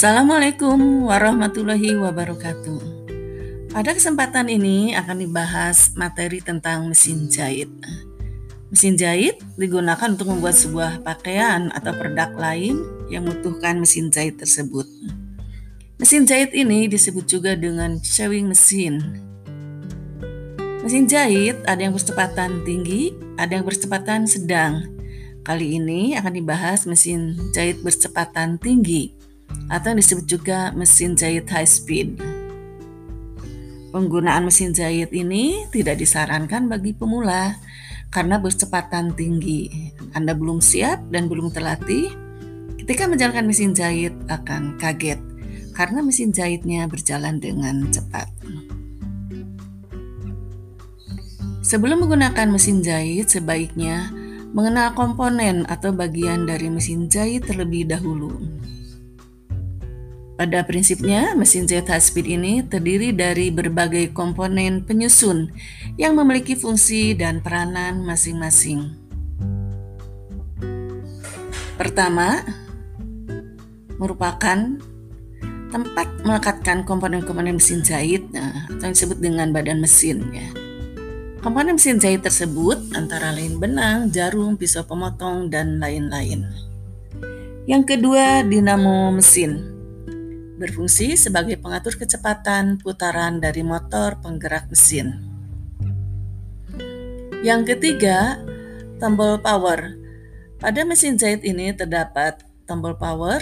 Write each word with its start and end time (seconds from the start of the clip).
Assalamualaikum 0.00 1.12
warahmatullahi 1.12 1.92
wabarakatuh. 1.92 2.80
Pada 3.68 3.92
kesempatan 3.92 4.48
ini 4.48 4.96
akan 4.96 5.28
dibahas 5.28 5.92
materi 5.92 6.40
tentang 6.40 6.88
mesin 6.88 7.28
jahit. 7.28 7.68
Mesin 8.72 8.96
jahit 8.96 9.36
digunakan 9.60 10.08
untuk 10.08 10.32
membuat 10.32 10.56
sebuah 10.56 11.04
pakaian 11.04 11.68
atau 11.76 11.92
produk 11.92 12.32
lain 12.32 12.80
yang 13.12 13.28
membutuhkan 13.28 13.76
mesin 13.76 14.08
jahit 14.08 14.40
tersebut. 14.40 14.88
Mesin 16.00 16.24
jahit 16.24 16.56
ini 16.56 16.88
disebut 16.88 17.28
juga 17.28 17.52
dengan 17.52 18.00
sewing 18.00 18.48
mesin. 18.48 19.04
Mesin 20.80 21.12
jahit 21.12 21.60
ada 21.68 21.76
yang 21.76 21.92
berkecepatan 21.92 22.64
tinggi, 22.64 23.12
ada 23.36 23.52
yang 23.52 23.68
berkecepatan 23.68 24.24
sedang. 24.24 24.80
Kali 25.44 25.76
ini 25.76 26.16
akan 26.16 26.32
dibahas 26.32 26.88
mesin 26.88 27.36
jahit 27.52 27.84
berkecepatan 27.84 28.56
tinggi 28.56 29.19
atau 29.70 29.94
disebut 29.94 30.26
juga 30.26 30.74
mesin 30.74 31.14
jahit 31.14 31.46
high 31.50 31.68
speed. 31.68 32.18
Penggunaan 33.90 34.46
mesin 34.46 34.70
jahit 34.70 35.10
ini 35.10 35.66
tidak 35.74 35.98
disarankan 35.98 36.70
bagi 36.70 36.94
pemula 36.94 37.58
karena 38.10 38.38
bercepatan 38.38 39.14
tinggi. 39.18 39.90
Anda 40.14 40.34
belum 40.34 40.62
siap 40.62 41.10
dan 41.10 41.26
belum 41.26 41.50
terlatih. 41.50 42.10
Ketika 42.78 43.06
menjalankan 43.10 43.46
mesin 43.46 43.74
jahit 43.74 44.14
akan 44.26 44.78
kaget 44.78 45.18
karena 45.74 46.02
mesin 46.02 46.34
jahitnya 46.34 46.86
berjalan 46.90 47.38
dengan 47.38 47.86
cepat. 47.90 48.26
Sebelum 51.60 52.02
menggunakan 52.02 52.50
mesin 52.50 52.82
jahit, 52.82 53.30
sebaiknya 53.30 54.10
mengenal 54.50 54.90
komponen 54.98 55.62
atau 55.70 55.94
bagian 55.94 56.42
dari 56.42 56.66
mesin 56.66 57.06
jahit 57.06 57.46
terlebih 57.46 57.86
dahulu. 57.86 58.42
Pada 60.40 60.64
prinsipnya, 60.64 61.36
mesin 61.36 61.68
jahit 61.68 61.92
high 61.92 62.00
speed 62.00 62.24
ini 62.24 62.64
terdiri 62.64 63.12
dari 63.12 63.52
berbagai 63.52 64.16
komponen 64.16 64.80
penyusun 64.80 65.52
yang 66.00 66.16
memiliki 66.16 66.56
fungsi 66.56 67.12
dan 67.12 67.44
peranan 67.44 68.00
masing-masing. 68.08 68.88
Pertama, 71.76 72.40
merupakan 74.00 74.80
tempat 75.68 76.08
melekatkan 76.24 76.88
komponen-komponen 76.88 77.60
mesin 77.60 77.84
jahit 77.84 78.24
nah, 78.32 78.64
atau 78.72 78.88
yang 78.88 78.96
disebut 78.96 79.20
dengan 79.20 79.52
badan 79.52 79.76
mesin 79.76 80.24
ya. 80.32 80.48
Komponen 81.44 81.76
mesin 81.76 82.00
jahit 82.00 82.24
tersebut 82.24 82.96
antara 82.96 83.36
lain 83.36 83.60
benang, 83.60 84.08
jarum, 84.08 84.56
pisau 84.56 84.88
pemotong, 84.88 85.52
dan 85.52 85.76
lain-lain. 85.76 86.48
Yang 87.68 87.84
kedua, 87.92 88.40
dinamo 88.40 89.12
mesin 89.12 89.69
berfungsi 90.60 91.16
sebagai 91.16 91.56
pengatur 91.56 91.96
kecepatan 91.96 92.76
putaran 92.76 93.40
dari 93.40 93.64
motor 93.64 94.20
penggerak 94.20 94.68
mesin. 94.68 95.16
Yang 97.40 97.72
ketiga, 97.72 98.36
tombol 99.00 99.40
power. 99.40 99.96
Pada 100.60 100.84
mesin 100.84 101.16
jahit 101.16 101.40
ini 101.40 101.72
terdapat 101.72 102.44
tombol 102.68 102.92
power 103.00 103.40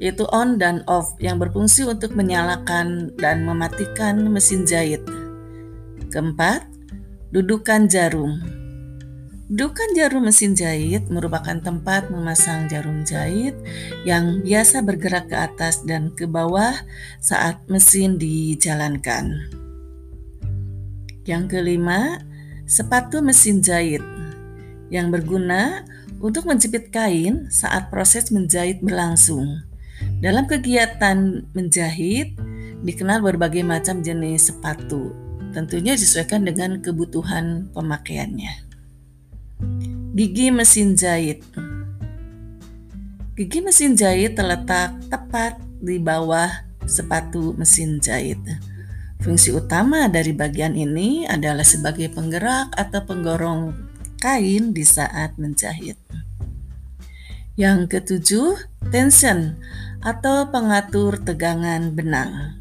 yaitu 0.00 0.24
on 0.32 0.56
dan 0.56 0.80
off 0.88 1.12
yang 1.20 1.36
berfungsi 1.36 1.84
untuk 1.84 2.16
menyalakan 2.16 3.12
dan 3.20 3.44
mematikan 3.44 4.16
mesin 4.32 4.64
jahit. 4.64 5.04
Keempat, 6.08 6.64
dudukan 7.36 7.84
jarum. 7.84 8.40
Dudukan 9.50 9.98
jarum 9.98 10.30
mesin 10.30 10.54
jahit 10.54 11.10
merupakan 11.10 11.58
tempat 11.58 12.06
memasang 12.06 12.70
jarum 12.70 13.02
jahit 13.02 13.58
yang 14.06 14.46
biasa 14.46 14.78
bergerak 14.78 15.26
ke 15.26 15.34
atas 15.34 15.82
dan 15.82 16.14
ke 16.14 16.22
bawah 16.22 16.70
saat 17.18 17.58
mesin 17.66 18.14
dijalankan. 18.14 19.50
Yang 21.26 21.44
kelima, 21.50 22.22
sepatu 22.62 23.26
mesin 23.26 23.58
jahit 23.58 24.06
yang 24.86 25.10
berguna 25.10 25.82
untuk 26.22 26.46
menjepit 26.46 26.94
kain 26.94 27.50
saat 27.50 27.90
proses 27.90 28.30
menjahit 28.30 28.78
berlangsung. 28.78 29.66
Dalam 30.22 30.46
kegiatan 30.46 31.42
menjahit, 31.58 32.38
dikenal 32.86 33.18
berbagai 33.18 33.66
macam 33.66 33.98
jenis 33.98 34.54
sepatu, 34.54 35.10
tentunya 35.50 35.98
disesuaikan 35.98 36.46
dengan 36.46 36.78
kebutuhan 36.78 37.66
pemakaiannya. 37.74 38.69
Gigi 40.10 40.50
mesin 40.50 40.98
jahit. 40.98 41.46
Gigi 43.38 43.62
mesin 43.62 43.94
jahit 43.94 44.34
terletak 44.34 44.98
tepat 45.06 45.62
di 45.78 46.02
bawah 46.02 46.50
sepatu 46.82 47.54
mesin 47.54 48.02
jahit. 48.02 48.42
Fungsi 49.22 49.54
utama 49.54 50.10
dari 50.10 50.34
bagian 50.34 50.74
ini 50.74 51.30
adalah 51.30 51.62
sebagai 51.62 52.10
penggerak 52.10 52.74
atau 52.74 53.06
penggorong 53.06 53.70
kain 54.18 54.74
di 54.74 54.82
saat 54.82 55.38
menjahit. 55.38 55.94
Yang 57.54 57.94
ketujuh, 57.94 58.58
tension 58.90 59.62
atau 60.02 60.50
pengatur 60.50 61.22
tegangan 61.22 61.94
benang. 61.94 62.58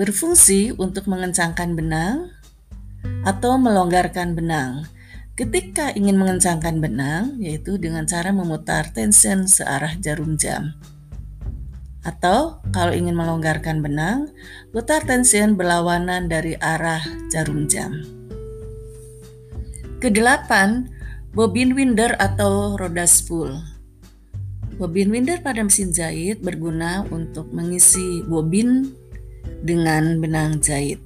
Berfungsi 0.00 0.72
untuk 0.80 1.12
mengencangkan 1.12 1.76
benang, 1.76 2.32
atau 3.22 3.58
melonggarkan 3.58 4.34
benang. 4.34 4.86
Ketika 5.32 5.96
ingin 5.96 6.20
mengencangkan 6.20 6.76
benang, 6.78 7.40
yaitu 7.40 7.80
dengan 7.80 8.04
cara 8.04 8.30
memutar 8.36 8.92
tension 8.92 9.48
searah 9.48 9.96
jarum 9.96 10.36
jam. 10.36 10.76
Atau 12.02 12.60
kalau 12.74 12.92
ingin 12.92 13.14
melonggarkan 13.14 13.80
benang, 13.80 14.28
putar 14.74 15.06
tension 15.06 15.54
berlawanan 15.54 16.26
dari 16.26 16.58
arah 16.58 17.00
jarum 17.32 17.70
jam. 17.70 18.02
Kedelapan, 20.02 20.90
bobin 21.30 21.78
winder 21.78 22.18
atau 22.18 22.74
roda 22.74 23.06
spool. 23.06 23.54
Bobin 24.76 25.14
winder 25.14 25.38
pada 25.38 25.62
mesin 25.62 25.94
jahit 25.94 26.42
berguna 26.42 27.06
untuk 27.14 27.54
mengisi 27.54 28.20
bobin 28.26 28.98
dengan 29.62 30.18
benang 30.18 30.58
jahit. 30.58 30.98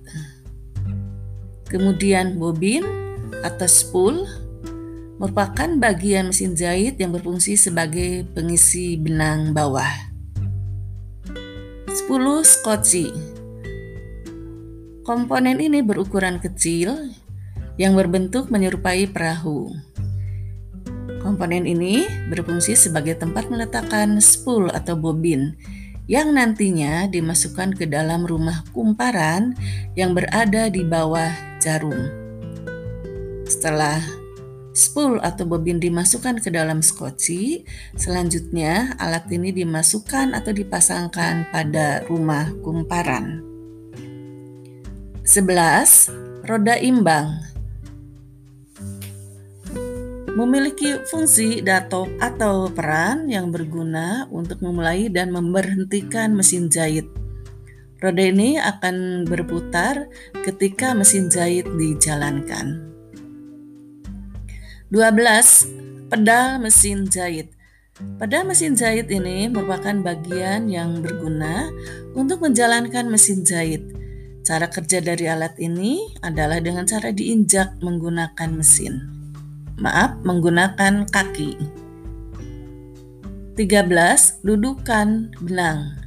Kemudian 1.66 2.38
bobin 2.38 2.86
atau 3.42 3.66
spool 3.66 4.22
merupakan 5.18 5.66
bagian 5.80 6.30
mesin 6.30 6.54
jahit 6.54 7.00
yang 7.00 7.10
berfungsi 7.10 7.58
sebagai 7.58 8.22
pengisi 8.36 8.94
benang 8.94 9.50
bawah. 9.56 9.90
10 11.90 12.44
skoci. 12.44 13.10
Komponen 15.02 15.58
ini 15.58 15.80
berukuran 15.82 16.38
kecil 16.38 17.14
yang 17.80 17.96
berbentuk 17.96 18.52
menyerupai 18.52 19.08
perahu. 19.10 19.72
Komponen 21.22 21.66
ini 21.66 22.06
berfungsi 22.30 22.78
sebagai 22.78 23.18
tempat 23.18 23.50
meletakkan 23.50 24.22
spool 24.22 24.70
atau 24.70 24.94
bobin 24.94 25.58
yang 26.06 26.30
nantinya 26.30 27.10
dimasukkan 27.10 27.74
ke 27.74 27.90
dalam 27.90 28.22
rumah 28.22 28.62
kumparan 28.70 29.58
yang 29.98 30.14
berada 30.14 30.70
di 30.70 30.86
bawah 30.86 31.45
jarum. 31.66 32.06
Setelah 33.42 33.98
spool 34.70 35.18
atau 35.18 35.42
bobin 35.42 35.82
dimasukkan 35.82 36.38
ke 36.38 36.54
dalam 36.54 36.78
skoci, 36.78 37.66
selanjutnya 37.98 38.94
alat 39.02 39.26
ini 39.34 39.50
dimasukkan 39.50 40.30
atau 40.38 40.54
dipasangkan 40.54 41.50
pada 41.50 42.06
rumah 42.06 42.54
kumparan. 42.62 43.42
11. 45.26 46.46
Roda 46.46 46.78
imbang 46.78 47.34
memiliki 50.36 51.00
fungsi 51.08 51.64
dato 51.64 52.06
atau 52.20 52.68
peran 52.70 53.26
yang 53.26 53.48
berguna 53.48 54.28
untuk 54.28 54.60
memulai 54.62 55.08
dan 55.08 55.32
memberhentikan 55.32 56.36
mesin 56.36 56.68
jahit. 56.68 57.25
Roda 57.96 58.24
ini 58.24 58.60
akan 58.60 59.24
berputar 59.24 60.08
ketika 60.44 60.92
mesin 60.92 61.32
jahit 61.32 61.64
dijalankan. 61.76 62.92
12. 64.92 66.12
Pedal 66.12 66.60
mesin 66.62 67.08
jahit. 67.08 67.50
Pedal 68.20 68.44
mesin 68.44 68.76
jahit 68.76 69.08
ini 69.08 69.48
merupakan 69.48 69.96
bagian 70.04 70.68
yang 70.68 71.00
berguna 71.00 71.72
untuk 72.12 72.44
menjalankan 72.44 73.08
mesin 73.08 73.42
jahit. 73.42 73.82
Cara 74.46 74.70
kerja 74.70 75.02
dari 75.02 75.26
alat 75.26 75.58
ini 75.58 76.14
adalah 76.22 76.62
dengan 76.62 76.86
cara 76.86 77.10
diinjak 77.10 77.82
menggunakan 77.82 78.50
mesin 78.54 79.16
maaf 79.76 80.16
menggunakan 80.24 81.04
kaki. 81.08 81.56
13. 83.56 84.44
Dudukan 84.44 85.32
benang 85.40 86.05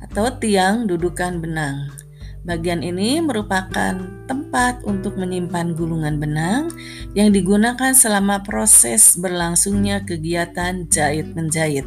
atau 0.00 0.32
tiang 0.36 0.88
dudukan 0.88 1.40
benang. 1.40 1.92
Bagian 2.40 2.80
ini 2.80 3.20
merupakan 3.20 4.00
tempat 4.24 4.80
untuk 4.88 5.20
menyimpan 5.20 5.76
gulungan 5.76 6.16
benang 6.16 6.72
yang 7.12 7.36
digunakan 7.36 7.92
selama 7.92 8.40
proses 8.40 9.12
berlangsungnya 9.20 10.00
kegiatan 10.08 10.88
jahit-menjahit. 10.88 11.84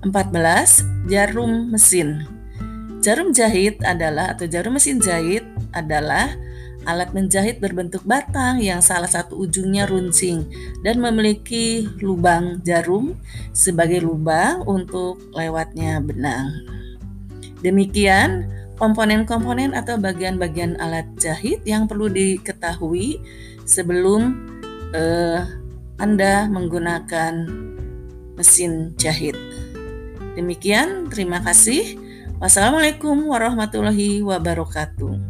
14. 0.00 1.12
Jarum 1.12 1.68
mesin. 1.68 2.24
Jarum 3.04 3.36
jahit 3.36 3.76
adalah 3.84 4.32
atau 4.32 4.48
jarum 4.48 4.80
mesin 4.80 4.96
jahit 4.96 5.44
adalah 5.76 6.32
alat 6.88 7.12
menjahit 7.12 7.60
berbentuk 7.60 8.00
batang 8.08 8.64
yang 8.64 8.80
salah 8.80 9.06
satu 9.06 9.36
ujungnya 9.36 9.84
runcing 9.84 10.48
dan 10.80 11.04
memiliki 11.04 11.84
lubang 12.00 12.64
jarum 12.64 13.12
sebagai 13.52 14.00
lubang 14.00 14.64
untuk 14.64 15.20
lewatnya 15.36 16.00
benang. 16.00 16.64
Demikian 17.60 18.48
komponen-komponen 18.80 19.76
atau 19.76 20.00
bagian-bagian 20.00 20.80
alat 20.80 21.04
jahit 21.20 21.60
yang 21.68 21.84
perlu 21.84 22.08
diketahui 22.08 23.20
sebelum 23.68 24.32
uh, 24.96 25.44
Anda 26.00 26.48
menggunakan 26.48 27.50
mesin 28.38 28.94
jahit. 28.96 29.34
Demikian, 30.38 31.10
terima 31.10 31.42
kasih. 31.42 31.98
Wassalamualaikum 32.38 33.26
warahmatullahi 33.26 34.22
wabarakatuh. 34.22 35.27